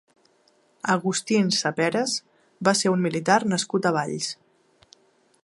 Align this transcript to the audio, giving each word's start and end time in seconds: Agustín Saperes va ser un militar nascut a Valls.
Agustín 0.93 1.51
Saperes 1.61 2.15
va 2.69 2.75
ser 2.81 2.95
un 2.95 3.05
militar 3.07 3.37
nascut 3.53 3.91
a 3.91 3.95
Valls. 3.99 4.33